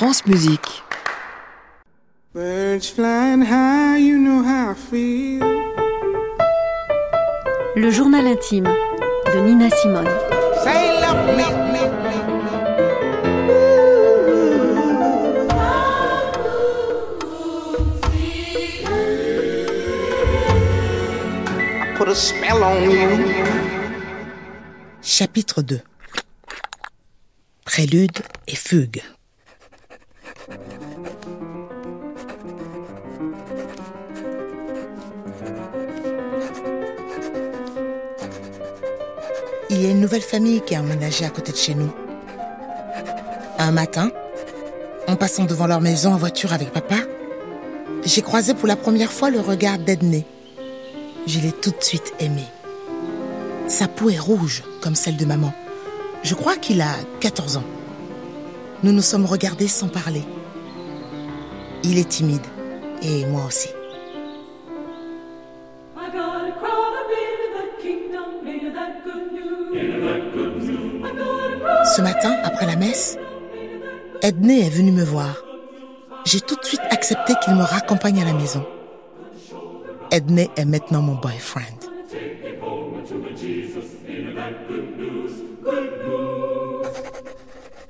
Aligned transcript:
France 0.00 0.24
Musique. 0.24 0.82
Birds 2.32 2.88
flying 2.88 3.42
high, 3.42 3.98
you 3.98 4.16
know 4.16 4.42
how 4.42 4.70
I 4.70 4.74
feel. 4.74 5.44
Le 7.76 7.90
journal 7.90 8.26
intime 8.26 8.64
de 8.64 9.40
Nina 9.40 9.68
Simone. 9.68 10.08
Chapitre 25.02 25.60
2 25.60 25.80
Prélude 27.66 28.18
et 28.48 28.56
fugue 28.56 29.02
Il 39.80 39.86
y 39.86 39.88
a 39.88 39.92
une 39.92 40.00
nouvelle 40.00 40.20
famille 40.20 40.60
qui 40.60 40.74
a 40.74 40.80
emménagé 40.80 41.24
à 41.24 41.30
côté 41.30 41.52
de 41.52 41.56
chez 41.56 41.74
nous. 41.74 41.90
Un 43.58 43.70
matin, 43.70 44.10
en 45.08 45.16
passant 45.16 45.46
devant 45.46 45.66
leur 45.66 45.80
maison 45.80 46.12
en 46.12 46.18
voiture 46.18 46.52
avec 46.52 46.70
papa, 46.70 46.96
j'ai 48.04 48.20
croisé 48.20 48.52
pour 48.52 48.68
la 48.68 48.76
première 48.76 49.10
fois 49.10 49.30
le 49.30 49.40
regard 49.40 49.78
d'Edney. 49.78 50.26
Je 51.26 51.40
l'ai 51.40 51.52
tout 51.52 51.70
de 51.70 51.82
suite 51.82 52.12
aimé. 52.20 52.44
Sa 53.68 53.88
peau 53.88 54.10
est 54.10 54.18
rouge 54.18 54.64
comme 54.82 54.94
celle 54.94 55.16
de 55.16 55.24
maman. 55.24 55.54
Je 56.24 56.34
crois 56.34 56.56
qu'il 56.56 56.82
a 56.82 56.92
14 57.20 57.56
ans. 57.56 57.64
Nous 58.82 58.92
nous 58.92 59.00
sommes 59.00 59.24
regardés 59.24 59.68
sans 59.68 59.88
parler. 59.88 60.24
Il 61.84 61.96
est 61.96 62.10
timide, 62.10 62.44
et 63.00 63.24
moi 63.24 63.46
aussi. 63.46 63.70
Ce 72.00 72.02
matin, 72.02 72.34
après 72.44 72.64
la 72.64 72.76
messe, 72.76 73.18
Edney 74.22 74.62
est 74.66 74.70
venu 74.70 74.90
me 74.90 75.04
voir. 75.04 75.44
J'ai 76.24 76.40
tout 76.40 76.56
de 76.56 76.64
suite 76.64 76.80
accepté 76.88 77.34
qu'il 77.44 77.52
me 77.52 77.62
raccompagne 77.62 78.22
à 78.22 78.24
la 78.24 78.32
maison. 78.32 78.64
Edney 80.10 80.48
est 80.56 80.64
maintenant 80.64 81.02
mon 81.02 81.16
boyfriend. 81.16 81.76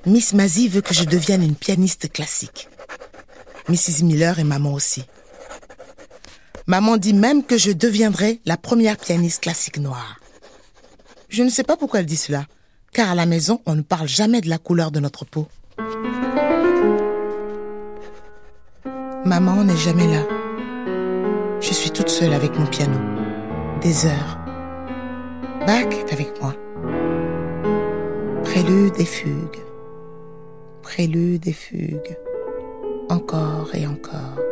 Miss 0.05 0.33
Mazzy 0.33 0.67
veut 0.67 0.81
que 0.81 0.93
je 0.93 1.05
devienne 1.05 1.41
une 1.41 1.55
pianiste 1.55 2.11
classique. 2.11 2.67
Mrs. 3.69 4.03
Miller 4.03 4.39
et 4.39 4.43
maman 4.43 4.73
aussi. 4.73 5.05
Maman 6.67 6.97
dit 6.97 7.13
même 7.13 7.45
que 7.45 7.57
je 7.57 7.71
deviendrai 7.71 8.41
la 8.43 8.57
première 8.57 8.97
pianiste 8.97 9.43
classique 9.43 9.77
noire. 9.77 10.19
Je 11.29 11.43
ne 11.43 11.49
sais 11.49 11.63
pas 11.63 11.77
pourquoi 11.77 12.01
elle 12.01 12.05
dit 12.05 12.17
cela, 12.17 12.45
car 12.91 13.11
à 13.11 13.15
la 13.15 13.25
maison, 13.25 13.61
on 13.65 13.75
ne 13.75 13.81
parle 13.81 14.07
jamais 14.07 14.41
de 14.41 14.49
la 14.49 14.57
couleur 14.57 14.91
de 14.91 14.99
notre 14.99 15.25
peau. 15.25 15.47
Maman 19.25 19.63
n'est 19.63 19.77
jamais 19.77 20.07
là. 20.07 20.23
Je 21.61 21.73
suis 21.73 21.91
toute 21.91 22.09
seule 22.09 22.33
avec 22.33 22.57
mon 22.57 22.65
piano. 22.65 22.97
Des 23.81 24.05
heures. 24.05 24.39
Bach 25.65 25.87
est 25.91 26.11
avec 26.11 26.41
moi. 26.41 26.55
Prélude 28.43 28.99
et 28.99 29.05
fugue. 29.05 29.59
Prélude 30.81 31.47
et 31.47 31.53
fugue. 31.53 32.17
Encore 33.09 33.69
et 33.73 33.85
encore. 33.85 34.50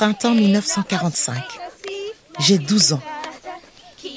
Printemps 0.00 0.34
1945. 0.34 1.42
J'ai 2.38 2.56
12 2.56 2.94
ans. 2.94 3.02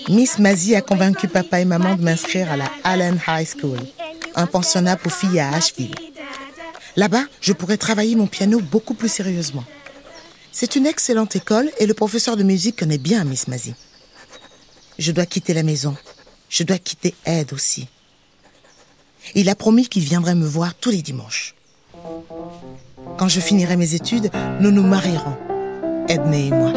Miss 0.08 0.40
Mazzy 0.40 0.76
a 0.76 0.82
convaincu 0.82 1.28
papa 1.28 1.60
et 1.60 1.66
maman 1.66 1.96
de 1.96 2.02
m'inscrire 2.02 2.50
à 2.50 2.56
la 2.56 2.72
Allen 2.86 3.20
High 3.28 3.46
School, 3.46 3.80
un 4.34 4.46
pensionnat 4.46 4.96
pour 4.96 5.12
filles 5.12 5.42
à 5.42 5.54
Asheville. 5.54 5.94
Là-bas, 6.96 7.26
je 7.42 7.52
pourrais 7.52 7.76
travailler 7.76 8.16
mon 8.16 8.28
piano 8.28 8.62
beaucoup 8.62 8.94
plus 8.94 9.10
sérieusement. 9.10 9.66
C'est 10.54 10.78
une 10.78 10.86
excellente 10.86 11.36
école 11.36 11.70
et 11.80 11.86
le 11.86 11.94
professeur 11.94 12.38
de 12.38 12.44
musique 12.44 12.80
connaît 12.80 12.98
bien 12.98 13.26
Miss 13.26 13.50
Mazzy. 13.50 13.76
Je 14.98 15.12
dois 15.12 15.26
quitter 15.26 15.54
la 15.54 15.64
maison. 15.64 15.98
Je 16.48 16.64
dois 16.64 16.78
quitter 16.78 17.14
Ed 17.26 17.52
aussi. 17.52 17.90
Il 19.36 19.50
a 19.50 19.56
promis 19.56 19.90
qu'il 19.90 20.04
viendrait 20.04 20.36
me 20.36 20.48
voir 20.48 20.76
tous 20.76 20.92
les 20.92 21.02
dimanches. 21.02 21.56
Quand 23.18 23.28
je 23.28 23.42
finirai 23.42 23.76
mes 23.76 23.96
études, 23.96 24.32
nous 24.62 24.72
nous 24.72 24.84
marierons, 24.84 25.38
Edney 26.10 26.48
et 26.48 26.52
moi. 26.52 26.72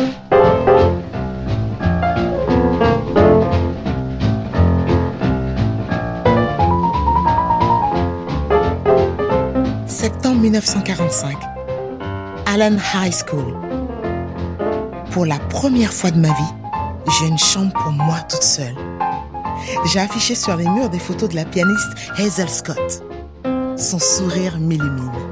Septembre 9.87 10.41
1945. 10.41 11.37
Allen 12.47 12.81
High 12.95 13.13
School. 13.13 13.55
Pour 15.11 15.27
la 15.27 15.39
première 15.39 15.93
fois 15.93 16.11
de 16.11 16.19
ma 16.19 16.29
vie, 16.29 16.35
j'ai 17.19 17.27
une 17.27 17.39
chambre 17.39 17.73
pour 17.73 17.93
moi 17.93 18.21
toute 18.29 18.43
seule. 18.43 18.75
J'ai 19.87 20.01
affiché 20.01 20.35
sur 20.35 20.57
les 20.57 20.69
murs 20.69 20.91
des 20.91 20.99
photos 20.99 21.29
de 21.31 21.35
la 21.37 21.45
pianiste 21.45 21.91
Hazel 22.19 22.49
Scott. 22.49 23.03
Son 23.77 23.99
sourire 23.99 24.59
m'illumine. 24.59 25.26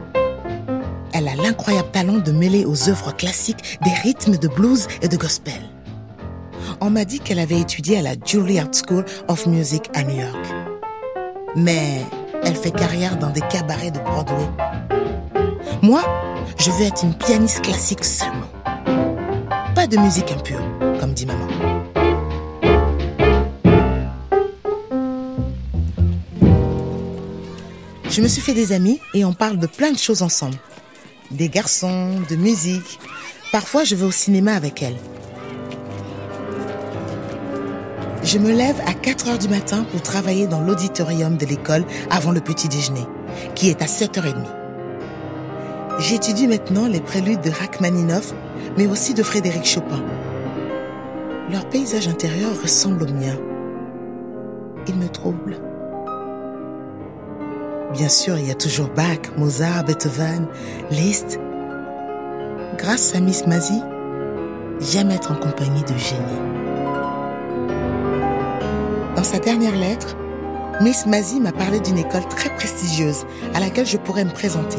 L'incroyable 1.43 1.91
talent 1.91 2.19
de 2.19 2.33
mêler 2.33 2.65
aux 2.65 2.89
œuvres 2.89 3.15
classiques 3.15 3.78
des 3.84 3.93
rythmes 4.03 4.37
de 4.37 4.49
blues 4.49 4.87
et 5.03 5.09
de 5.09 5.17
gospel. 5.17 5.61
On 6.81 6.91
m'a 6.91 7.05
dit 7.05 7.21
qu'elle 7.21 7.39
avait 7.39 7.61
étudié 7.61 7.99
à 7.99 8.03
la 8.03 8.15
Juilliard 8.25 8.69
School 8.72 9.05
of 9.28 9.47
Music 9.47 9.91
à 9.95 10.03
New 10.03 10.21
York. 10.21 10.47
Mais 11.56 12.00
elle 12.43 12.56
fait 12.56 12.71
carrière 12.71 13.19
dans 13.19 13.31
des 13.31 13.41
cabarets 13.41 13.91
de 13.91 14.00
Broadway. 14.00 14.49
Moi, 15.83 16.03
je 16.59 16.71
veux 16.71 16.84
être 16.84 17.05
une 17.05 17.15
pianiste 17.15 17.62
classique 17.62 18.05
seulement. 18.05 18.49
Pas 19.75 19.87
de 19.87 19.97
musique 19.97 20.31
impure, 20.33 20.62
comme 21.01 21.12
dit 21.12 21.27
maman. 21.27 21.47
Je 28.09 28.21
me 28.21 28.28
suis 28.28 28.41
fait 28.41 28.55
des 28.55 28.72
amis 28.72 29.01
et 29.12 29.25
on 29.25 29.33
parle 29.33 29.59
de 29.59 29.66
plein 29.66 29.91
de 29.91 29.99
choses 29.99 30.22
ensemble. 30.22 30.56
Des 31.34 31.49
garçons, 31.49 32.21
de 32.31 32.37
musique. 32.37 33.00
Parfois, 33.50 33.83
je 33.83 33.97
vais 33.97 34.05
au 34.05 34.12
cinéma 34.12 34.55
avec 34.55 34.84
elle. 34.84 34.95
Je 38.22 38.39
me 38.39 38.53
lève 38.53 38.81
à 38.87 38.95
4 38.95 39.31
heures 39.31 39.39
du 39.39 39.49
matin 39.49 39.84
pour 39.91 40.00
travailler 40.00 40.47
dans 40.47 40.61
l'auditorium 40.61 41.37
de 41.37 41.45
l'école 41.45 41.84
avant 42.09 42.31
le 42.31 42.41
petit 42.41 42.69
déjeuner, 42.69 43.05
qui 43.56 43.69
est 43.69 43.83
à 43.83 43.87
7h30. 43.87 44.47
J'étudie 45.99 46.47
maintenant 46.47 46.87
les 46.87 47.00
préludes 47.00 47.41
de 47.41 47.51
Rachmaninoff, 47.51 48.33
mais 48.78 48.87
aussi 48.87 49.12
de 49.12 49.25
Frédéric 49.25 49.65
Chopin. 49.65 50.05
Leur 51.51 51.69
paysage 51.69 52.06
intérieur 52.06 52.51
ressemble 52.62 53.03
au 53.03 53.12
mien. 53.12 53.37
Il 54.87 54.95
me 54.95 55.09
trouble. 55.09 55.56
Bien 57.94 58.08
sûr, 58.08 58.36
il 58.36 58.48
y 58.48 58.50
a 58.50 58.56
toujours 58.56 58.88
Bach, 58.88 59.20
Mozart, 59.38 59.84
Beethoven, 59.84 60.48
Liszt. 60.91 61.38
Grâce 62.76 63.14
à 63.14 63.20
Miss 63.20 63.46
Mazzy, 63.46 63.80
j'aime 64.80 65.12
être 65.12 65.30
en 65.30 65.36
compagnie 65.36 65.84
de 65.84 65.96
génie. 65.96 66.41
Dans 69.14 69.22
sa 69.22 69.38
dernière 69.38 69.76
lettre, 69.76 70.16
Miss 70.80 71.06
Mazzy 71.06 71.38
m'a 71.38 71.52
parlé 71.52 71.78
d'une 71.78 71.98
école 71.98 72.26
très 72.28 72.50
prestigieuse 72.56 73.26
à 73.54 73.60
laquelle 73.60 73.86
je 73.86 73.96
pourrais 73.96 74.24
me 74.24 74.32
présenter, 74.32 74.78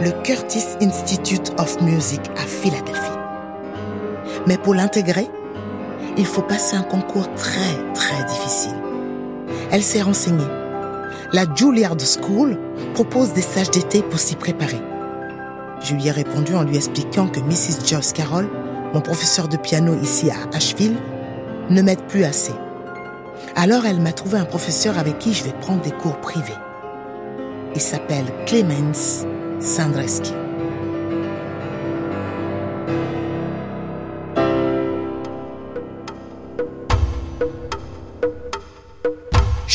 le 0.00 0.12
Curtis 0.22 0.64
Institute 0.80 1.52
of 1.58 1.82
Music 1.82 2.20
à 2.36 2.46
Philadelphie. 2.46 3.18
Mais 4.46 4.58
pour 4.58 4.74
l'intégrer, 4.74 5.26
il 6.16 6.24
faut 6.24 6.42
passer 6.42 6.76
un 6.76 6.82
concours 6.82 7.34
très, 7.34 7.74
très 7.94 8.22
difficile. 8.26 8.76
Elle 9.72 9.82
s'est 9.82 10.02
renseignée. 10.02 10.57
La 11.30 11.44
Juilliard 11.54 11.96
School 12.00 12.58
propose 12.94 13.34
des 13.34 13.42
stages 13.42 13.70
d'été 13.70 14.00
pour 14.00 14.18
s'y 14.18 14.34
préparer. 14.34 14.80
Je 15.82 15.94
lui 15.94 16.08
ai 16.08 16.10
répondu 16.10 16.54
en 16.54 16.62
lui 16.62 16.76
expliquant 16.76 17.28
que 17.28 17.40
Mrs. 17.40 17.86
Joyce 17.86 18.14
Carroll, 18.14 18.48
mon 18.94 19.02
professeur 19.02 19.46
de 19.46 19.58
piano 19.58 19.94
ici 20.02 20.30
à 20.30 20.56
Asheville, 20.56 20.96
ne 21.68 21.82
m'aide 21.82 22.00
plus 22.04 22.24
assez. 22.24 22.54
Alors 23.56 23.84
elle 23.84 24.00
m'a 24.00 24.12
trouvé 24.12 24.38
un 24.38 24.46
professeur 24.46 24.98
avec 24.98 25.18
qui 25.18 25.34
je 25.34 25.44
vais 25.44 25.52
prendre 25.52 25.82
des 25.82 25.90
cours 25.90 26.18
privés. 26.18 26.56
Il 27.74 27.80
s'appelle 27.82 28.24
Clemens 28.46 29.26
Sandreski. 29.60 30.32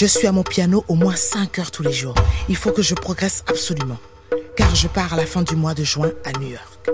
Je 0.03 0.07
suis 0.09 0.27
à 0.27 0.33
mon 0.33 0.43
piano 0.43 0.83
au 0.89 0.95
moins 0.95 1.15
5 1.15 1.59
heures 1.59 1.71
tous 1.71 1.81
les 1.81 1.93
jours. 1.93 2.15
Il 2.49 2.57
faut 2.57 2.73
que 2.73 2.81
je 2.81 2.93
progresse 2.93 3.41
absolument, 3.47 3.97
car 4.57 4.75
je 4.75 4.89
pars 4.89 5.13
à 5.13 5.15
la 5.15 5.25
fin 5.25 5.43
du 5.43 5.55
mois 5.55 5.73
de 5.73 5.85
juin 5.85 6.11
à 6.25 6.37
New 6.37 6.49
York. 6.49 6.91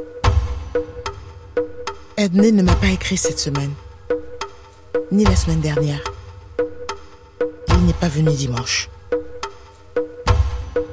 Edney 2.17 2.51
ne 2.51 2.61
m'a 2.61 2.75
pas 2.75 2.89
écrit 2.89 3.17
cette 3.17 3.39
semaine, 3.39 3.73
ni 5.11 5.23
la 5.23 5.35
semaine 5.35 5.59
dernière. 5.59 6.03
Il 7.69 7.83
n'est 7.87 7.93
pas 7.93 8.09
venu 8.09 8.29
dimanche. 8.29 8.91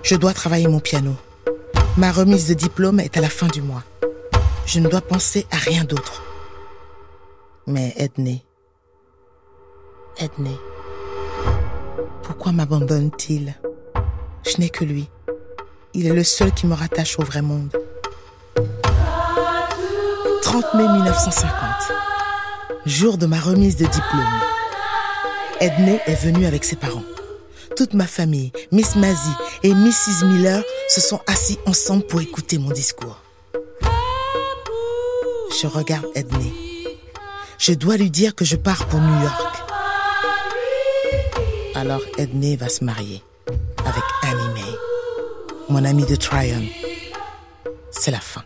Je 0.03 0.17
dois 0.17 0.33
travailler 0.33 0.69
mon 0.69 0.81
piano. 0.81 1.15
Ma 1.99 2.13
remise 2.13 2.49
de 2.49 2.55
diplôme 2.55 2.99
est 2.99 3.19
à 3.19 3.21
la 3.21 3.29
fin 3.29 3.49
du 3.49 3.61
mois. 3.61 3.85
Je 4.65 4.81
ne 4.81 4.89
dois 4.89 5.03
penser 5.03 5.47
à 5.51 5.57
rien 5.59 5.85
d'autre. 5.85 6.23
Mais 7.67 7.93
Edney, 7.99 8.43
Edney, 10.17 10.57
m'abandonne-t-il? 12.53 13.55
Je 14.47 14.57
n'ai 14.59 14.71
que 14.71 14.85
lui. 14.85 15.09
Il 15.95 16.07
est 16.07 16.13
le 16.13 16.25
seul 16.25 16.53
qui 16.53 16.67
me 16.67 16.75
rattache 16.75 17.19
au 17.19 17.23
vrai 17.23 17.43
monde. 17.43 17.71
30 20.43 20.75
mai 20.75 20.89
1950, 20.89 21.93
jour 22.87 23.19
de 23.19 23.27
ma 23.27 23.39
remise 23.41 23.77
de 23.77 23.87
diplôme. 23.87 24.41
Edney 25.61 26.01
est 26.07 26.23
venu 26.23 26.47
avec 26.47 26.65
ses 26.65 26.77
parents. 26.77 27.03
Toute 27.77 27.95
ma 27.95 28.07
famille, 28.07 28.53
Miss 28.73 28.97
Mazie 28.97 29.37
et 29.63 29.75
Mrs. 29.75 30.25
Miller 30.25 30.63
se 30.89 31.01
sont 31.01 31.21
assis 31.27 31.59
ensemble 31.67 32.07
pour 32.07 32.21
écouter 32.21 32.59
mon 32.59 32.71
discours. 32.71 33.21
Je 35.61 35.67
regarde 35.67 36.07
Edney. 36.15 36.53
Je 37.59 37.73
dois 37.73 37.97
lui 37.97 38.11
dire 38.11 38.35
que 38.35 38.45
je 38.45 38.57
pars 38.57 38.87
pour 38.87 39.01
New 39.01 39.23
York. 39.23 39.76
Alors 41.79 42.01
Edney 42.17 42.57
va 42.57 42.71
se 42.71 42.83
marier 42.83 43.23
avec 43.85 44.03
Annie 44.23 44.55
May, 44.55 44.79
mon 45.69 45.85
amie 45.85 46.07
de 46.07 46.17
Tryon. 46.17 46.63
C'est 47.91 48.11
la 48.11 48.19
fin. 48.19 48.41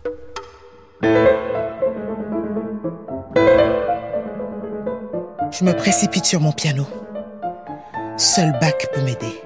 Je 5.52 5.64
me 5.64 5.72
précipite 5.74 6.24
sur 6.24 6.40
mon 6.40 6.50
piano. 6.50 6.88
Seul 8.16 8.50
Bach 8.60 8.74
peut 8.92 9.02
m'aider. 9.02 9.40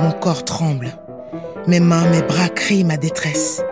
Mon 0.00 0.12
corps 0.12 0.44
tremble. 0.44 0.96
Mes 1.66 1.80
mains, 1.80 2.08
mes 2.10 2.22
bras 2.22 2.50
crient 2.50 2.84
ma 2.84 2.96
détresse. 2.96 3.62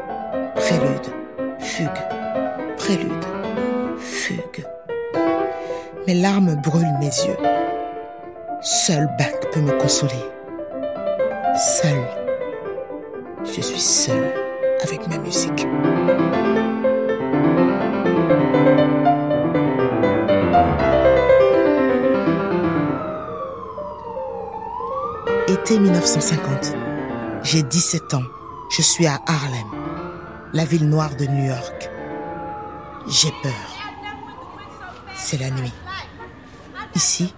Prélude, 0.57 1.15
fugue, 1.61 2.03
prélude, 2.79 3.25
fugue. 3.97 4.67
Mes 6.09 6.15
larmes 6.15 6.57
brûlent 6.57 6.99
mes 6.99 7.07
yeux. 7.07 7.54
Seul 8.67 9.07
Bach 9.19 9.41
peut 9.53 9.61
me 9.61 9.79
consoler. 9.79 10.25
Seul. 11.55 12.03
Je 13.45 13.61
suis 13.61 13.79
seul 13.79 14.33
avec 14.83 15.07
ma 15.07 15.19
musique. 15.19 15.67
Été 25.47 25.79
1950. 25.79 26.75
J'ai 27.43 27.63
17 27.63 28.15
ans. 28.15 28.23
Je 28.71 28.81
suis 28.81 29.07
à 29.07 29.21
Harlem, 29.27 29.69
la 30.55 30.65
ville 30.65 30.89
noire 30.89 31.15
de 31.17 31.27
New 31.27 31.45
York. 31.45 31.91
J'ai 33.09 33.31
peur. 33.43 33.53
C'est 35.15 35.39
la 35.39 35.51
nuit. 35.51 35.75
Ici, 36.95 37.35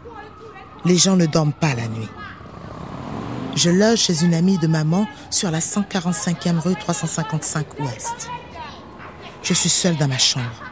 les 0.87 0.97
gens 0.97 1.17
ne 1.17 1.27
dorment 1.27 1.53
pas 1.53 1.75
la 1.75 1.89
nuit. 1.89 2.09
Je 3.57 3.71
loge 3.71 3.99
chez 3.99 4.23
une 4.23 4.35
amie 4.35 4.59
de 4.59 4.69
maman 4.69 5.07
sur 5.31 5.51
la 5.51 5.59
145e 5.59 6.61
rue 6.61 6.77
355 6.77 7.81
Ouest. 7.81 8.31
Je 9.43 9.53
suis 9.53 9.69
seule 9.69 9.97
dans 9.97 10.07
ma 10.07 10.19
chambre. 10.19 10.63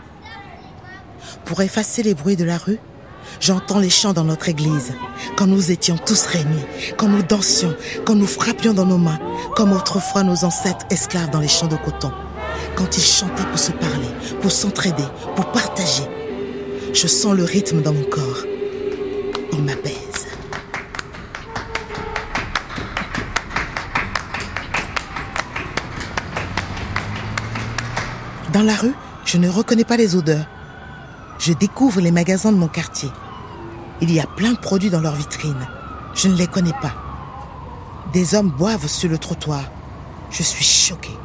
Pour 1.45 1.61
effacer 1.63 2.03
les 2.03 2.15
bruits 2.15 2.37
de 2.37 2.45
la 2.45 2.59
rue, 2.59 2.79
j'entends 3.41 3.81
les 3.81 3.91
chants 3.91 4.13
dans 4.13 4.25
notre 4.25 4.49
église, 4.49 4.95
quand 5.37 5.49
nous 5.49 5.73
étions 5.73 5.97
tous 5.97 6.27
réunis, 6.27 6.65
quand 6.97 7.09
nous 7.09 7.23
dansions, 7.23 7.75
quand 8.05 8.15
nous 8.15 8.27
frappions 8.27 8.73
dans 8.73 8.87
nos 8.87 8.99
mains, 8.99 9.21
comme 9.57 9.73
autrefois 9.73 10.23
nos 10.23 10.45
ancêtres 10.45 10.87
esclaves 10.91 11.31
dans 11.31 11.41
les 11.41 11.49
champs 11.49 11.67
de 11.67 11.77
coton, 11.77 12.13
quand 12.77 12.97
ils 12.97 13.03
chantaient 13.03 13.47
pour 13.51 13.59
se 13.59 13.73
parler, 13.73 14.09
pour 14.41 14.53
s'entraider, 14.53 15.09
pour 15.35 15.51
partager. 15.51 16.05
Je 16.93 17.09
sens 17.09 17.35
le 17.35 17.45
rythme 17.45 17.83
dans 17.83 17.93
mon 17.93 18.05
corps. 18.05 18.45
Il 19.53 19.63
m'apaise. 19.63 20.04
Dans 28.55 28.63
la 28.63 28.77
rue, 28.77 28.95
je 29.25 29.37
ne 29.37 29.49
reconnais 29.49 29.83
pas 29.83 29.97
les 29.97 30.15
odeurs. 30.15 30.47
Je 31.41 31.53
découvre 31.53 32.01
les 32.01 32.13
magasins 32.13 32.53
de 32.53 32.57
mon 32.57 32.69
quartier. 32.69 33.11
Il 34.01 34.13
y 34.13 34.21
a 34.21 34.29
plein 34.29 34.53
de 34.53 34.59
produits 34.59 34.91
dans 34.91 35.01
leurs 35.01 35.17
vitrines. 35.17 35.67
Je 36.15 36.29
ne 36.29 36.37
les 36.37 36.47
connais 36.47 36.73
pas. 36.81 36.95
Des 38.13 38.37
hommes 38.37 38.51
boivent 38.51 38.87
sur 38.87 39.11
le 39.11 39.19
trottoir. 39.19 39.65
Je 40.31 40.45
suis 40.45 40.65
choquée. 40.65 41.19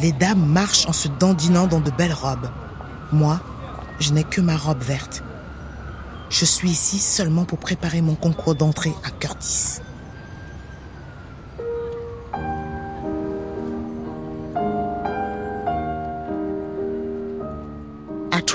Les 0.00 0.12
dames 0.12 0.44
marchent 0.44 0.86
en 0.86 0.92
se 0.92 1.08
dandinant 1.08 1.68
dans 1.68 1.80
de 1.80 1.90
belles 1.90 2.12
robes. 2.12 2.50
Moi, 3.12 3.40
je 3.98 4.12
n'ai 4.12 4.24
que 4.24 4.42
ma 4.42 4.58
robe 4.58 4.82
verte. 4.82 5.24
Je 6.28 6.44
suis 6.44 6.68
ici 6.68 6.98
seulement 6.98 7.46
pour 7.46 7.58
préparer 7.58 8.02
mon 8.02 8.14
concours 8.14 8.54
d'entrée 8.54 8.92
à 9.04 9.10
Curtis. 9.10 9.80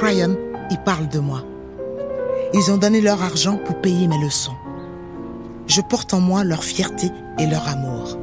Tryon, 0.01 0.36
ils 0.71 0.80
parlent 0.80 1.09
de 1.09 1.19
moi. 1.19 1.44
Ils 2.56 2.71
ont 2.71 2.77
donné 2.77 3.01
leur 3.01 3.21
argent 3.21 3.57
pour 3.57 3.80
payer 3.81 4.07
mes 4.07 4.18
leçons. 4.18 4.56
Je 5.68 5.80
porte 5.80 6.15
en 6.15 6.19
moi 6.19 6.44
leur 6.44 6.63
fierté 6.63 7.12
et 7.38 7.45
leur 7.45 7.68
amour. 7.68 8.17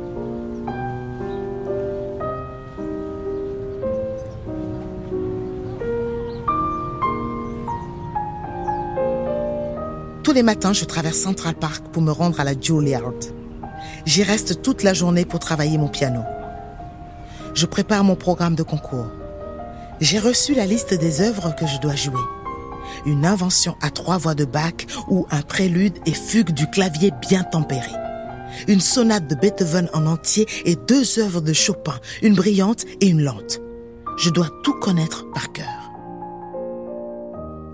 Tous 10.25 10.33
les 10.33 10.43
matins, 10.43 10.73
je 10.73 10.85
traverse 10.85 11.19
Central 11.19 11.55
Park 11.55 11.85
pour 11.93 12.03
me 12.03 12.11
rendre 12.11 12.41
à 12.41 12.45
la 12.45 12.59
Juilliard. 12.61 13.13
J'y 14.05 14.25
reste 14.25 14.63
toute 14.63 14.83
la 14.83 14.95
journée 14.95 15.25
pour 15.25 15.39
travailler 15.39 15.79
mon 15.79 15.89
piano. 15.89 16.23
Je 17.55 17.67
prépare 17.67 18.03
mon 18.03 18.17
programme 18.17 18.57
de 18.57 18.65
concours. 18.65 19.07
J'ai 20.01 20.21
reçu 20.21 20.55
la 20.55 20.65
liste 20.65 20.95
des 20.95 21.21
œuvres 21.21 21.55
que 21.57 21.67
je 21.67 21.81
dois 21.81 21.97
jouer. 21.97 22.21
Une 23.05 23.27
invention 23.27 23.77
à 23.83 23.91
trois 23.91 24.17
voix 24.17 24.35
de 24.35 24.45
Bach 24.45 24.87
ou 25.09 25.27
un 25.31 25.43
prélude 25.43 25.99
et 26.07 26.15
fugue 26.15 26.53
du 26.53 26.69
clavier 26.71 27.13
bien 27.29 27.43
tempéré. 27.43 27.91
Une 28.69 28.81
sonate 28.81 29.27
de 29.27 29.35
Beethoven 29.35 29.91
en 29.93 30.07
entier 30.07 30.47
et 30.65 30.77
deux 30.77 31.19
œuvres 31.19 31.41
de 31.41 31.53
Chopin, 31.53 31.99
une 32.23 32.35
brillante 32.35 32.85
et 33.01 33.09
une 33.09 33.23
lente. 33.23 33.61
Je 34.17 34.31
dois 34.31 34.49
tout 34.63 34.75
connaître 34.75 35.31
par 35.33 35.53
cœur. 35.53 35.67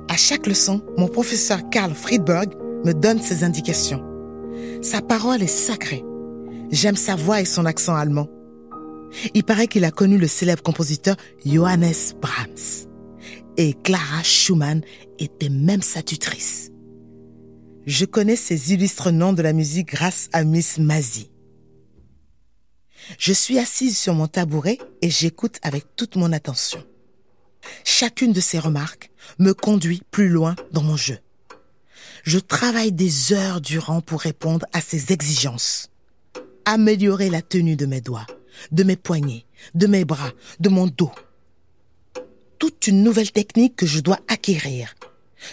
À 0.08 0.16
chaque 0.16 0.46
leçon, 0.46 0.82
mon 0.96 1.08
professeur 1.08 1.58
Karl 1.70 1.94
Friedberg 1.94 2.54
me 2.84 2.92
donne 2.92 3.20
ses 3.20 3.44
indications. 3.44 4.02
Sa 4.82 5.00
parole 5.00 5.42
est 5.42 5.46
sacrée. 5.46 6.04
J'aime 6.70 6.96
sa 6.96 7.16
voix 7.16 7.40
et 7.40 7.44
son 7.44 7.66
accent 7.66 7.94
allemand. 7.94 8.28
Il 9.35 9.44
paraît 9.44 9.68
qu'il 9.68 9.85
a 9.85 9.90
connu 9.90 10.18
le 10.18 10.26
célèbre 10.26 10.62
compositeur 10.62 11.16
Johannes 11.44 11.94
Brahms. 12.21 12.88
Et 13.56 13.75
Clara 13.85 14.23
Schumann 14.23 14.83
était 15.18 15.49
même 15.49 15.83
sa 15.83 16.02
tutrice. 16.02 16.71
Je 17.87 18.04
connais 18.04 18.37
ces 18.37 18.73
illustres 18.73 19.12
noms 19.12 19.33
de 19.33 19.42
la 19.42 19.52
musique 19.52 19.88
grâce 19.88 20.28
à 20.33 20.44
Miss 20.44 20.78
Mazie. 20.78 21.30
Je 23.18 23.33
suis 23.33 23.59
assise 23.59 23.99
sur 23.99 24.14
mon 24.14 24.26
tabouret 24.26 24.78
et 25.02 25.11
j'écoute 25.11 25.59
avec 25.62 25.85
toute 25.94 26.16
mon 26.16 26.33
attention. 26.33 26.83
Chacune 27.85 28.33
de 28.33 28.40
ces 28.40 28.59
remarques 28.59 29.11
me 29.38 29.52
conduit 29.52 30.02
plus 30.11 30.28
loin 30.28 30.56
dans 30.73 30.83
mon 30.83 30.97
jeu. 30.97 31.18
Je 32.25 32.38
travaille 32.38 32.92
des 32.92 33.33
heures 33.33 33.61
durant 33.61 34.00
pour 34.00 34.21
répondre 34.21 34.66
à 34.73 34.80
ces 34.80 35.12
exigences. 35.12 35.90
Améliorer 36.64 37.28
la 37.28 37.42
tenue 37.42 37.76
de 37.76 37.85
mes 37.85 38.00
doigts, 38.00 38.26
de 38.73 38.82
mes 38.82 38.96
poignets, 38.96 39.46
de 39.75 39.87
mes 39.87 40.04
bras, 40.04 40.32
de 40.61 40.68
mon 40.68 40.87
dos. 40.87 41.12
Toute 42.58 42.87
une 42.87 43.02
nouvelle 43.02 43.32
technique 43.32 43.76
que 43.76 43.87
je 43.87 44.00
dois 44.00 44.20
acquérir. 44.28 44.94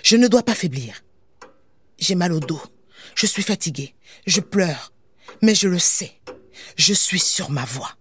Je 0.03 0.15
ne 0.15 0.27
dois 0.27 0.43
pas 0.43 0.55
faiblir. 0.55 1.03
J'ai 2.00 2.15
mal 2.15 2.31
au 2.31 2.39
dos. 2.39 2.62
Je 3.15 3.25
suis 3.25 3.43
fatiguée. 3.43 3.96
Je 4.25 4.41
pleure. 4.41 4.93
Mais 5.41 5.55
je 5.55 5.67
le 5.67 5.79
sais. 5.79 6.13
Je 6.77 6.93
suis 6.93 7.20
sur 7.20 7.50
ma 7.50 7.65
voie. 7.65 7.91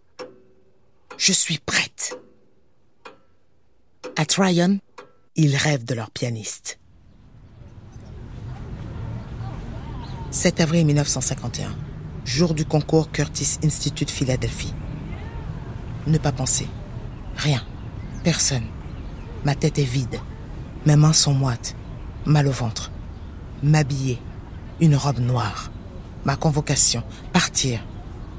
Je 1.16 1.32
suis 1.32 1.58
prête. 1.58 2.18
À 4.16 4.24
Tryon, 4.24 4.78
ils 5.36 5.56
rêvent 5.56 5.84
de 5.84 5.94
leur 5.94 6.10
pianiste. 6.10 6.78
7 10.30 10.60
avril 10.60 10.86
1951, 10.86 11.74
jour 12.24 12.54
du 12.54 12.64
concours 12.64 13.10
Curtis 13.10 13.58
Institute 13.64 14.10
Philadelphie. 14.10 14.72
Ne 16.06 16.18
pas 16.18 16.32
penser. 16.32 16.66
Rien. 17.36 17.62
Personne. 18.24 18.66
Ma 19.44 19.54
tête 19.54 19.78
est 19.78 19.84
vide. 19.84 20.20
Mes 20.86 20.96
mains 20.96 21.12
sont 21.12 21.34
moites. 21.34 21.76
Mal 22.26 22.46
au 22.46 22.52
ventre. 22.52 22.90
M'habiller. 23.62 24.18
Une 24.80 24.96
robe 24.96 25.18
noire. 25.18 25.70
Ma 26.24 26.36
convocation. 26.36 27.02
Partir. 27.32 27.84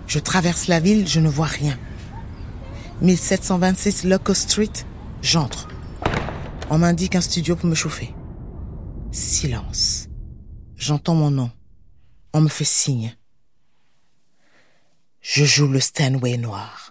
Je 0.07 0.19
traverse 0.19 0.67
la 0.67 0.79
ville, 0.79 1.07
je 1.07 1.19
ne 1.19 1.29
vois 1.29 1.45
rien. 1.45 1.77
1726 3.01 4.03
Locust 4.03 4.49
Street, 4.49 4.85
j'entre. 5.21 5.67
On 6.69 6.77
m'indique 6.77 7.15
un 7.15 7.21
studio 7.21 7.55
pour 7.55 7.67
me 7.67 7.75
chauffer. 7.75 8.13
Silence. 9.11 10.07
J'entends 10.75 11.15
mon 11.15 11.31
nom. 11.31 11.51
On 12.33 12.41
me 12.41 12.49
fait 12.49 12.65
signe. 12.65 13.15
Je 15.21 15.43
joue 15.43 15.67
le 15.67 15.79
Stanway 15.79 16.37
noir. 16.37 16.90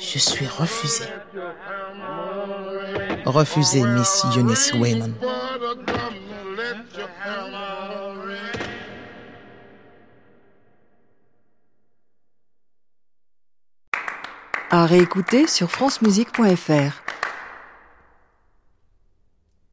Je 0.00 0.18
suis 0.18 0.46
refusé. 0.46 1.04
Refusé, 3.26 3.82
Miss 3.82 4.24
Eunice 4.34 4.72
Wayman. 4.72 5.14
À 14.70 14.86
réécouter 14.86 15.46
sur 15.46 15.70
francemusique.fr. 15.70 17.19